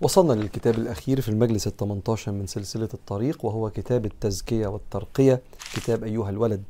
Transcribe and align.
وصلنا 0.00 0.32
للكتاب 0.32 0.74
الأخير 0.74 1.20
في 1.20 1.28
المجلس 1.28 1.66
الثمنتاشر 1.66 2.32
من 2.32 2.46
سلسلة 2.46 2.88
الطريق 2.94 3.44
وهو 3.44 3.70
كتاب 3.70 4.06
التزكية 4.06 4.66
والترقية. 4.66 5.40
كتاب 5.74 6.04
أيها 6.04 6.30
الولد 6.30 6.62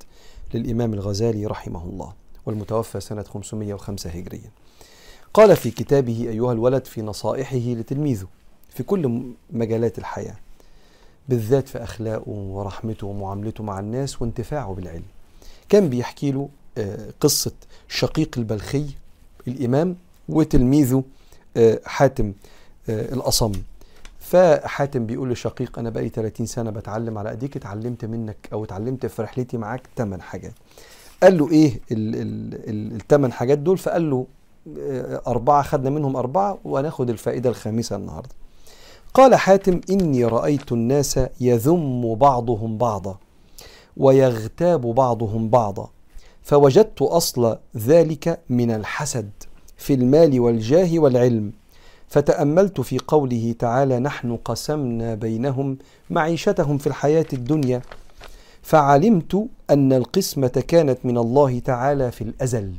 للإمام 0.55 0.95
الغزالي 0.95 1.47
رحمه 1.47 1.85
الله 1.85 2.13
والمتوفى 2.47 3.01
سنة 3.01 3.23
505 3.23 4.11
هجريا 4.11 4.51
قال 5.35 5.57
في 5.57 5.71
كتابه 5.71 6.27
أيها 6.29 6.53
الولد 6.53 6.85
في 6.85 7.03
نصائحه 7.03 7.57
لتلميذه 7.57 8.27
في 8.69 8.83
كل 8.83 9.33
مجالات 9.51 9.99
الحياة 9.99 10.37
بالذات 11.29 11.69
في 11.69 11.83
أخلاقه 11.83 12.31
ورحمته 12.31 13.07
ومعاملته 13.07 13.65
مع 13.65 13.81
الناس 13.81 14.23
وانتفاعه 14.23 14.75
بالعلم. 14.75 15.05
كان 15.69 15.89
بيحكي 15.89 16.33
له 16.33 16.49
قصة 17.21 17.53
شقيق 17.89 18.31
البلخي 18.39 18.87
الإمام 19.49 19.97
وتلميذه 20.29 21.05
حاتم. 21.85 22.33
الأصم. 22.89 23.53
فحاتم 24.19 25.07
بيقول 25.07 25.31
لشقيق 25.31 25.79
أنا 25.79 25.91
بقالي 25.91 26.09
30 26.09 26.47
سنة 26.47 26.71
بتعلم 26.71 27.19
على 27.19 27.31
أيديك 27.31 27.57
اتعلمت 27.57 28.05
منك 28.05 28.37
أو 28.53 28.65
اتعلمت 28.65 29.07
في 29.07 29.23
رحلتي 29.23 29.59
معاك 29.59 29.83
8 29.97 30.23
حاجات. 30.23 30.53
قال 31.23 31.39
له 31.39 31.51
إيه 31.51 31.81
الثمان 31.91 33.33
حاجات 33.33 33.59
دول؟ 33.59 33.79
فقال 33.79 34.11
له 34.11 34.27
أربعة 35.27 35.63
خدنا 35.63 35.91
منهم 35.91 36.17
أربعة 36.17 36.59
وناخد 36.65 37.11
الفائدة 37.11 37.51
الخامسة 37.51 37.97
النهاردة. 37.97 38.35
قال 39.15 39.35
حاتم 39.35 39.81
إني 39.91 40.25
رأيت 40.25 40.73
الناس 40.73 41.21
يذم 41.41 42.15
بعضهم 42.15 42.79
بعضا 42.79 43.19
ويغتاب 43.97 44.81
بعضهم 44.81 45.49
بعضا 45.49 45.91
فوجدت 46.43 47.03
أصل 47.03 47.59
ذلك 47.77 48.41
من 48.49 48.71
الحسد 48.71 49.31
في 49.77 49.95
المال 49.95 50.41
والجاه 50.41 50.99
والعلم 50.99 51.53
فتأملت 52.15 52.81
في 52.81 52.99
قوله 52.99 53.55
تعالى 53.59 53.99
نحن 53.99 54.37
قسمنا 54.37 55.15
بينهم 55.15 55.79
معيشتهم 56.11 56.79
في 56.79 56.87
الحياة 56.87 57.27
الدنيا 57.33 57.83
فعلمت 58.63 59.47
أن 59.71 59.93
القسمة 59.93 60.65
كانت 60.69 60.99
من 61.05 61.19
الله 61.19 61.59
تعالى 61.59 62.13
في 62.13 62.25
الأزل 62.25 62.75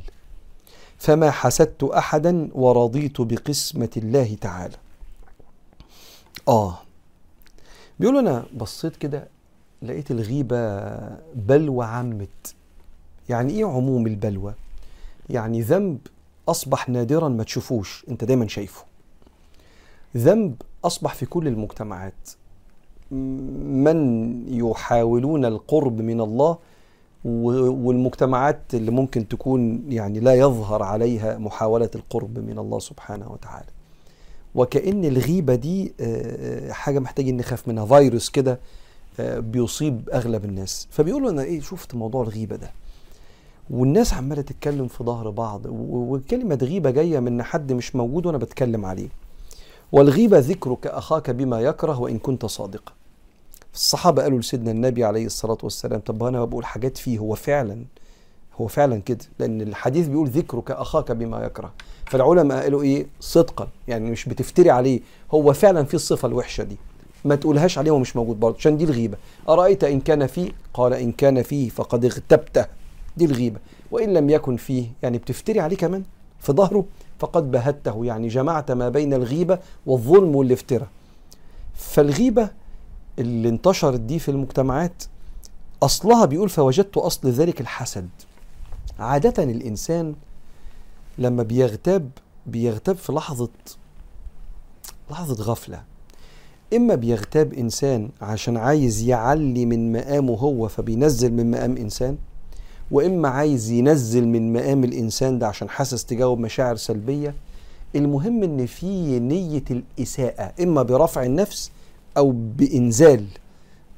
فما 0.98 1.30
حسدت 1.30 1.84
أحدا 1.84 2.48
ورضيت 2.54 3.20
بقسمة 3.20 3.90
الله 3.96 4.36
تعالى. 4.40 4.76
آه 6.48 6.78
بيقولوا 8.00 8.20
أنا 8.20 8.46
بصيت 8.56 8.96
كده 8.96 9.28
لقيت 9.82 10.10
الغيبة 10.10 10.80
بلوى 11.34 11.86
عمت. 11.86 12.54
يعني 13.28 13.52
إيه 13.52 13.64
عموم 13.64 14.06
البلوى؟ 14.06 14.54
يعني 15.30 15.62
ذنب 15.62 15.98
أصبح 16.48 16.88
نادرا 16.88 17.28
ما 17.28 17.44
تشوفوش 17.44 18.04
أنت 18.08 18.24
دايما 18.24 18.48
شايفه. 18.48 18.95
ذنب 20.16 20.54
أصبح 20.84 21.14
في 21.14 21.26
كل 21.26 21.48
المجتمعات. 21.48 22.30
من 23.10 23.98
يحاولون 24.48 25.44
القرب 25.44 26.00
من 26.00 26.20
الله 26.20 26.58
والمجتمعات 27.24 28.60
اللي 28.74 28.90
ممكن 28.90 29.28
تكون 29.28 29.82
يعني 29.88 30.20
لا 30.20 30.34
يظهر 30.34 30.82
عليها 30.82 31.38
محاولة 31.38 31.90
القرب 31.94 32.38
من 32.38 32.58
الله 32.58 32.78
سبحانه 32.78 33.32
وتعالى. 33.32 33.66
وكأن 34.54 35.04
الغيبة 35.04 35.54
دي 35.54 35.92
حاجة 36.70 36.98
محتاجين 36.98 37.36
نخاف 37.36 37.68
منها 37.68 37.86
فيروس 37.86 38.30
كده 38.30 38.58
بيصيب 39.18 40.08
أغلب 40.12 40.44
الناس. 40.44 40.88
فبيقولوا 40.90 41.30
أنا 41.30 41.42
إيه 41.42 41.60
شفت 41.60 41.94
موضوع 41.94 42.22
الغيبة 42.22 42.56
ده. 42.56 42.70
والناس 43.70 44.14
عمالة 44.14 44.42
تتكلم 44.42 44.88
في 44.88 45.04
ظهر 45.04 45.30
بعض 45.30 45.60
وكلمة 45.70 46.58
غيبة 46.62 46.90
جاية 46.90 47.20
من 47.20 47.42
حد 47.42 47.72
مش 47.72 47.96
موجود 47.96 48.26
وأنا 48.26 48.38
بتكلم 48.38 48.86
عليه. 48.86 49.08
والغيبة 49.92 50.38
ذكرك 50.38 50.86
أخاك 50.86 51.30
بما 51.30 51.60
يكره 51.60 52.00
وإن 52.00 52.18
كنت 52.18 52.46
صادقا. 52.46 52.92
الصحابة 53.74 54.22
قالوا 54.22 54.38
لسيدنا 54.38 54.70
النبي 54.70 55.04
عليه 55.04 55.26
الصلاة 55.26 55.58
والسلام 55.62 56.00
طب 56.00 56.22
أنا 56.22 56.44
بقول 56.44 56.64
حاجات 56.64 56.98
فيه 56.98 57.18
هو 57.18 57.34
فعلا 57.34 57.84
هو 58.60 58.66
فعلا 58.66 59.00
كده؟ 59.00 59.24
لأن 59.38 59.60
الحديث 59.60 60.06
بيقول 60.06 60.28
ذكرك 60.28 60.70
أخاك 60.70 61.12
بما 61.12 61.44
يكره. 61.44 61.72
فالعلماء 62.06 62.62
قالوا 62.62 62.82
إيه؟ 62.82 63.06
صدقا. 63.20 63.68
يعني 63.88 64.10
مش 64.10 64.28
بتفتري 64.28 64.70
عليه. 64.70 65.00
هو 65.34 65.52
فعلا 65.52 65.84
في 65.84 65.94
الصفة 65.94 66.28
الوحشة 66.28 66.62
دي. 66.64 66.76
ما 67.24 67.34
تقولهاش 67.34 67.78
عليه 67.78 67.90
ومش 67.90 68.16
موجود 68.16 68.40
برضه 68.40 68.56
عشان 68.56 68.76
دي 68.76 68.84
الغيبة. 68.84 69.16
أرأيت 69.48 69.84
إن 69.84 70.00
كان 70.00 70.26
فيه 70.26 70.50
قال 70.74 70.92
إن 70.92 71.12
كان 71.12 71.42
فيه 71.42 71.68
فقد 71.68 72.04
اغتبته. 72.04 72.66
دي 73.16 73.24
الغيبة. 73.24 73.60
وإن 73.90 74.12
لم 74.14 74.30
يكن 74.30 74.56
فيه 74.56 74.86
يعني 75.02 75.18
بتفتري 75.18 75.60
عليه 75.60 75.76
كمان 75.76 76.02
في 76.40 76.52
ظهره؟ 76.52 76.84
فقد 77.18 77.50
بهته 77.50 78.04
يعني 78.04 78.28
جمعت 78.28 78.70
ما 78.70 78.88
بين 78.88 79.14
الغيبة 79.14 79.58
والظلم 79.86 80.36
والافتراء. 80.36 80.88
فالغيبة 81.74 82.50
اللي 83.18 83.48
انتشرت 83.48 84.00
دي 84.00 84.18
في 84.18 84.30
المجتمعات 84.30 85.02
أصلها 85.82 86.24
بيقول 86.24 86.48
فوجدت 86.48 86.96
أصل 86.96 87.28
ذلك 87.28 87.60
الحسد. 87.60 88.08
عادة 88.98 89.42
الإنسان 89.42 90.14
لما 91.18 91.42
بيغتاب 91.42 92.10
بيغتاب 92.46 92.96
في 92.96 93.12
لحظة 93.12 93.48
لحظة 95.10 95.44
غفلة. 95.44 95.82
إما 96.76 96.94
بيغتاب 96.94 97.52
إنسان 97.52 98.10
عشان 98.20 98.56
عايز 98.56 99.02
يعلي 99.02 99.66
من 99.66 99.92
مقامه 99.92 100.34
هو 100.34 100.68
فبينزل 100.68 101.32
من 101.32 101.50
مقام 101.50 101.76
إنسان 101.76 102.18
وإما 102.90 103.28
عايز 103.28 103.70
ينزل 103.70 104.28
من 104.28 104.52
مقام 104.52 104.84
الإنسان 104.84 105.38
ده 105.38 105.46
عشان 105.46 105.68
حاسس 105.68 106.04
تجاوب 106.04 106.38
مشاعر 106.38 106.76
سلبية 106.76 107.34
المهم 107.96 108.42
إن 108.42 108.66
في 108.66 109.20
نية 109.20 109.64
الإساءة 109.70 110.52
إما 110.62 110.82
برفع 110.82 111.22
النفس 111.22 111.70
أو 112.16 112.32
بإنزال 112.56 113.26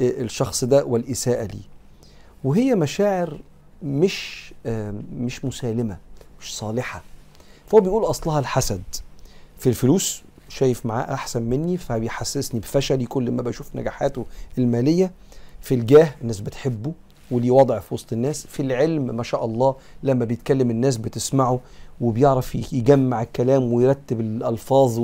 الشخص 0.00 0.64
ده 0.64 0.84
والإساءة 0.84 1.44
ليه. 1.44 1.62
وهي 2.44 2.74
مشاعر 2.74 3.40
مش 3.82 4.48
مش 5.18 5.44
مسالمة 5.44 5.96
مش 6.40 6.56
صالحة. 6.56 7.02
فهو 7.66 7.80
بيقول 7.80 8.04
أصلها 8.04 8.38
الحسد. 8.38 8.82
في 9.58 9.68
الفلوس 9.68 10.22
شايف 10.48 10.86
معاه 10.86 11.14
أحسن 11.14 11.42
مني 11.42 11.76
فبيحسسني 11.76 12.60
بفشلي 12.60 13.06
كل 13.06 13.30
ما 13.30 13.42
بشوف 13.42 13.76
نجاحاته 13.76 14.26
المالية. 14.58 15.12
في 15.60 15.74
الجاه 15.74 16.14
الناس 16.22 16.40
بتحبه. 16.40 16.92
وليه 17.30 17.50
وضع 17.50 17.78
في 17.78 17.94
وسط 17.94 18.12
الناس. 18.12 18.46
في 18.46 18.62
العلم 18.62 19.16
ما 19.16 19.22
شاء 19.22 19.44
الله 19.44 19.74
لما 20.02 20.24
بيتكلم 20.24 20.70
الناس 20.70 20.96
بتسمعه 20.96 21.60
وبيعرف 22.00 22.72
يجمع 22.72 23.22
الكلام 23.22 23.72
ويرتب 23.72 24.20
الألفاظ 24.20 25.00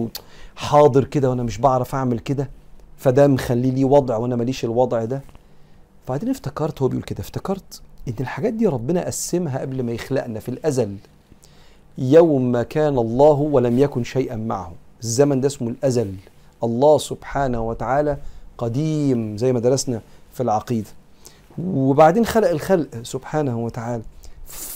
حاضر 0.56 1.04
كده 1.04 1.30
وأنا 1.30 1.42
مش 1.42 1.58
بعرف 1.58 1.94
أعمل 1.94 2.18
كده 2.18 2.50
فده 2.98 3.26
مخلي 3.26 3.70
لي 3.70 3.84
وضع 3.84 4.16
وأنا 4.16 4.36
ماليش 4.36 4.64
الوضع 4.64 5.04
ده. 5.04 5.22
بعدين 6.08 6.30
افتكرت 6.30 6.82
هو 6.82 6.88
بيقول 6.88 7.04
كده 7.04 7.20
افتكرت 7.20 7.80
إن 8.08 8.14
الحاجات 8.20 8.52
دي 8.52 8.66
ربنا 8.66 9.06
قسمها 9.06 9.60
قبل 9.60 9.82
ما 9.82 9.92
يخلقنا 9.92 10.40
في 10.40 10.48
الأزل. 10.48 10.96
يوم 11.98 12.52
ما 12.52 12.62
كان 12.62 12.98
الله 12.98 13.32
ولم 13.32 13.78
يكن 13.78 14.04
شيئا 14.04 14.36
معه. 14.36 14.72
الزمن 15.02 15.40
ده 15.40 15.46
اسمه 15.46 15.68
الأزل. 15.68 16.14
الله 16.64 16.98
سبحانه 16.98 17.68
وتعالى 17.68 18.16
قديم 18.58 19.36
زي 19.36 19.52
ما 19.52 19.60
درسنا 19.60 20.00
في 20.32 20.42
العقيدة. 20.42 20.88
وبعدين 21.58 22.26
خلق 22.26 22.50
الخلق 22.50 23.02
سبحانه 23.02 23.58
وتعالى. 23.58 24.02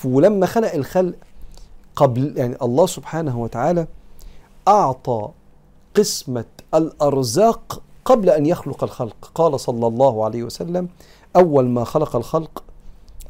ولما 0.05 0.47
خلق 0.47 0.75
الخلق 0.75 1.15
قبل 1.97 2.35
يعني 2.37 2.57
الله 2.63 2.87
سبحانه 2.87 3.39
وتعالى 3.43 3.87
أعطى 4.69 5.29
قسمة 5.97 6.45
الأرزاق 6.75 7.83
قبل 8.05 8.31
أن 8.31 8.47
يخلق 8.47 8.85
الخلق. 8.85 9.31
قال 9.35 9.61
صلى 9.61 9.87
الله 9.87 10.25
عليه 10.25 10.43
وسلم 10.43 10.89
أول 11.37 11.67
ما 11.69 11.85
خلق 11.85 12.17
الخلق 12.17 12.65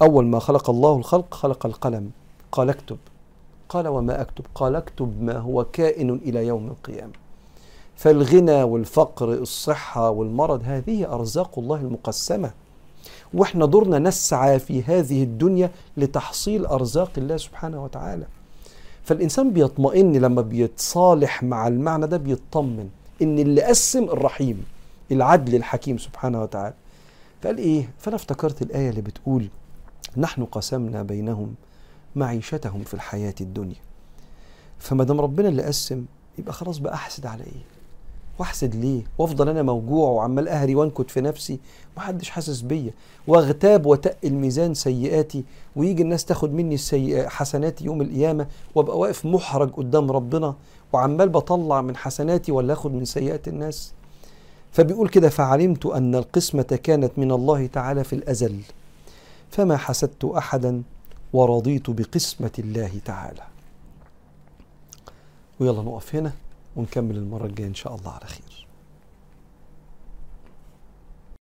أول 0.03 0.27
ما 0.27 0.39
خلق 0.39 0.71
الله 0.71 0.97
الخلق 0.97 1.35
خلق 1.35 1.67
القلم. 1.67 2.11
قال 2.53 2.71
اكتب. 2.71 2.99
قال 3.69 3.89
وما 3.89 4.21
أكتب؟ 4.21 4.45
قال 4.55 4.77
اكتب 4.77 5.23
ما 5.23 5.39
هو 5.39 5.65
كائن 5.65 6.11
إلى 6.11 6.47
يوم 6.47 6.67
القيامة. 6.67 7.13
فالغنى 7.97 8.63
والفقر 8.63 9.33
الصحة 9.33 10.11
والمرض 10.11 10.63
هذه 10.65 11.15
أرزاق 11.15 11.59
الله 11.59 11.77
المقسمة. 11.77 12.51
وإحنا 13.35 13.67
دورنا 13.67 13.99
نسعى 13.99 14.59
في 14.59 14.83
هذه 14.83 15.23
الدنيا 15.23 15.71
لتحصيل 15.97 16.67
أرزاق 16.67 17.11
الله 17.19 17.37
سبحانه 17.37 17.85
وتعالى. 17.85 18.27
فالإنسان 19.05 19.53
بيطمئن 19.53 20.13
لما 20.17 20.43
بيتصالح 20.43 21.43
مع 21.43 21.69
المعنى 21.69 22.07
ده 22.07 22.17
بيطمن 22.17 22.89
إن 23.23 23.39
اللي 23.39 23.63
قسم 23.63 24.05
الرحيم 24.05 24.65
العدل 25.13 25.55
الحكيم 25.55 25.99
سبحانه 25.99 26.43
وتعالى. 26.43 26.75
فقال 27.43 27.59
إيه؟ 27.59 27.91
فأنا 27.99 28.17
افتكرت 28.17 28.63
الآية 28.63 28.91
اللي 28.91 29.01
بتقول 29.01 29.49
نحن 30.17 30.45
قسمنا 30.45 31.03
بينهم 31.03 31.55
معيشتهم 32.17 32.85
في 32.85 32.95
الحياة 32.95 33.35
الدنيا. 33.41 33.77
فما 34.79 35.05
دام 35.05 35.21
ربنا 35.21 35.49
اللي 35.49 35.63
قسم 35.63 36.05
يبقى 36.39 36.53
خلاص 36.53 36.79
بقى 36.79 36.95
أحسد 36.95 37.27
على 37.27 37.43
إيه؟ 37.45 37.63
واحسد 38.39 38.75
ليه؟ 38.75 39.03
وافضل 39.19 39.49
أنا 39.49 39.63
موجوع 39.63 40.09
وعمال 40.09 40.49
أهري 40.49 40.75
وأنكت 40.75 41.11
في 41.11 41.21
نفسي 41.21 41.59
محدش 41.97 42.31
حاسس 42.31 42.61
بيا. 42.61 42.91
واغتاب 43.27 43.87
وتقل 43.87 44.31
ميزان 44.33 44.75
سيئاتي 44.75 45.45
ويجي 45.77 46.03
الناس 46.03 46.25
تاخد 46.25 46.53
مني 46.53 46.77
حسناتي 47.29 47.85
يوم 47.85 48.03
القيامة 48.03 48.47
وأبقى 48.75 48.99
واقف 48.99 49.27
محرج 49.27 49.71
قدام 49.73 50.11
ربنا 50.13 50.55
وعمال 50.93 51.29
بطلع 51.29 51.81
من 51.81 51.97
حسناتي 51.97 52.53
ولا 52.53 52.73
آخد 52.73 52.93
من 52.93 53.05
سيئات 53.05 53.49
الناس. 53.49 53.93
فبيقول 54.73 55.09
كده 55.09 55.29
فعلمت 55.29 55.87
أن 55.87 56.15
القسمة 56.15 56.63
كانت 56.63 57.13
من 57.17 57.33
الله 57.33 57.67
تعالى 57.67 58.05
في 58.05 58.13
الأزل 58.13 58.61
فما 59.51 59.77
حسدت 59.77 60.25
أحدا 60.25 60.83
ورضيت 61.33 61.91
بقسمة 61.91 62.51
الله 62.59 62.91
تعالى. 63.05 63.43
ويلا 65.61 65.83
نقف 65.83 66.15
هنا. 66.15 66.33
ونكمل 66.79 67.17
المرة 67.17 67.47
الجاية 67.47 67.69
إن 67.69 67.75
شاء 67.75 67.95
الله 67.95 68.11
على 68.11 68.27
خير. 68.27 68.68